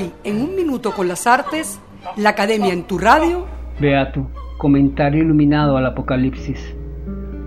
[0.00, 1.78] Hoy, en un minuto con las artes,
[2.16, 3.44] la Academia en tu radio.
[3.78, 6.74] Beato, comentario iluminado al Apocalipsis.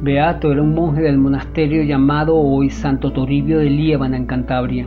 [0.00, 4.86] Beato era un monje del monasterio llamado hoy Santo Toribio de Liébana en Cantabria.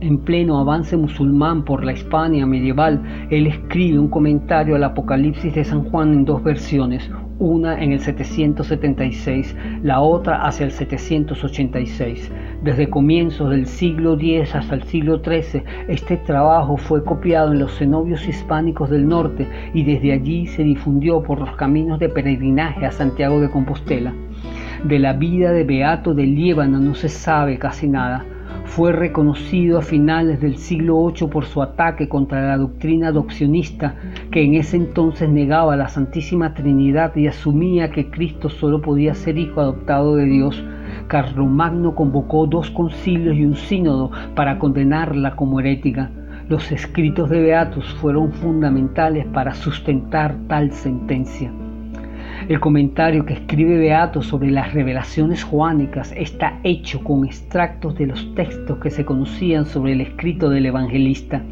[0.00, 5.64] En pleno avance musulmán por la Hispania medieval, él escribe un comentario al Apocalipsis de
[5.64, 7.10] San Juan en dos versiones,
[7.40, 12.30] una en el 776, la otra hacia el 786.
[12.62, 17.76] Desde comienzos del siglo X hasta el siglo XIII, este trabajo fue copiado en los
[17.76, 22.92] cenobios hispánicos del norte y desde allí se difundió por los caminos de peregrinaje a
[22.92, 24.14] Santiago de Compostela.
[24.84, 28.24] De la vida de Beato de Líbano no se sabe casi nada
[28.68, 33.96] fue reconocido a finales del siglo VIII por su ataque contra la doctrina adopcionista
[34.30, 39.38] que en ese entonces negaba la Santísima Trinidad y asumía que Cristo solo podía ser
[39.38, 40.62] hijo adoptado de Dios.
[41.08, 46.10] Carlomagno convocó dos concilios y un sínodo para condenarla como herética.
[46.48, 51.50] Los escritos de Beatus fueron fundamentales para sustentar tal sentencia.
[52.48, 58.34] El comentario que escribe Beato sobre las revelaciones joánicas está hecho con extractos de los
[58.34, 61.42] textos que se conocían sobre el escrito del evangelista.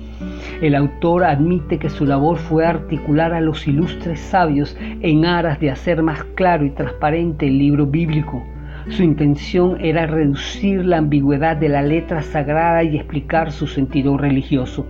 [0.62, 5.70] El autor admite que su labor fue articular a los ilustres sabios en aras de
[5.70, 8.42] hacer más claro y transparente el libro bíblico.
[8.88, 14.86] Su intención era reducir la ambigüedad de la letra sagrada y explicar su sentido religioso.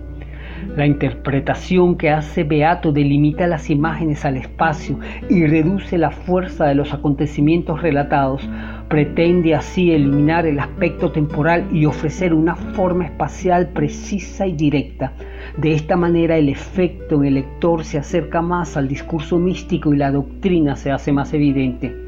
[0.75, 4.99] La interpretación que hace Beato delimita las imágenes al espacio
[5.29, 8.47] y reduce la fuerza de los acontecimientos relatados.
[8.89, 15.13] Pretende así eliminar el aspecto temporal y ofrecer una forma espacial precisa y directa.
[15.57, 19.97] De esta manera el efecto en el lector se acerca más al discurso místico y
[19.97, 22.06] la doctrina se hace más evidente.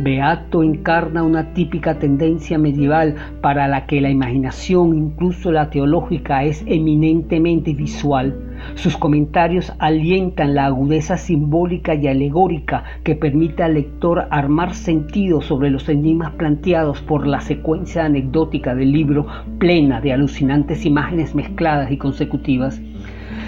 [0.00, 6.64] Beato encarna una típica tendencia medieval para la que la imaginación, incluso la teológica, es
[6.66, 8.34] eminentemente visual.
[8.74, 15.70] Sus comentarios alientan la agudeza simbólica y alegórica que permite al lector armar sentido sobre
[15.70, 19.26] los enigmas planteados por la secuencia anecdótica del libro
[19.58, 22.80] plena de alucinantes imágenes mezcladas y consecutivas.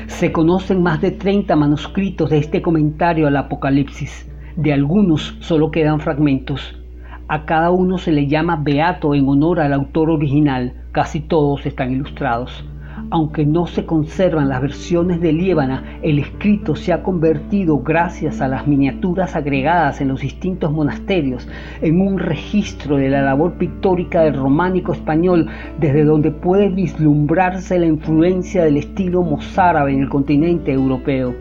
[0.07, 4.32] Se conocen más de 30 manuscritos de este comentario al Apocalipsis.
[4.57, 6.79] De algunos solo quedan fragmentos.
[7.27, 10.75] A cada uno se le llama beato en honor al autor original.
[10.93, 12.63] Casi todos están ilustrados.
[13.09, 18.49] Aunque no se conservan las versiones de Liébana, el escrito se ha convertido, gracias a
[18.49, 21.49] las miniaturas agregadas en los distintos monasterios,
[21.81, 25.49] en un registro de la labor pictórica del románico español,
[25.81, 31.35] desde donde puede vislumbrarse la influencia del estilo mozárabe en el continente europeo.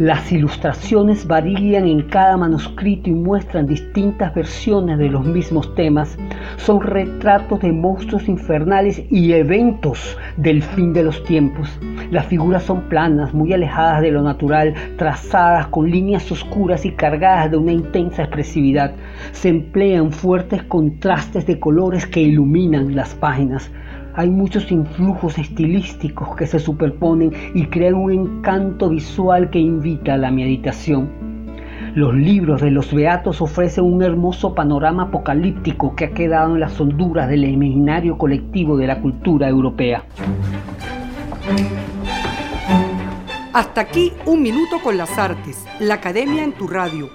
[0.00, 6.16] Las ilustraciones varían en cada manuscrito y muestran distintas versiones de los mismos temas.
[6.56, 11.68] Son retratos de monstruos infernales y eventos del fin de los tiempos.
[12.10, 17.50] Las figuras son planas, muy alejadas de lo natural, trazadas con líneas oscuras y cargadas
[17.50, 18.94] de una intensa expresividad.
[19.32, 23.70] Se emplean fuertes contrastes de colores que iluminan las páginas.
[24.14, 30.18] Hay muchos influjos estilísticos que se superponen y crean un encanto visual que invita a
[30.18, 31.08] la meditación.
[31.94, 36.80] Los libros de los Beatos ofrecen un hermoso panorama apocalíptico que ha quedado en las
[36.80, 40.04] honduras del imaginario colectivo de la cultura europea.
[43.52, 47.08] Hasta aquí un minuto con las artes, la academia en tu radio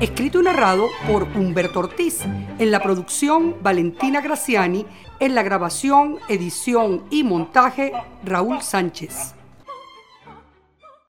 [0.00, 2.20] Escrito y narrado por Humberto Ortiz.
[2.58, 4.86] En la producción, Valentina Graciani.
[5.18, 7.92] En la grabación, edición y montaje,
[8.24, 9.34] Raúl Sánchez.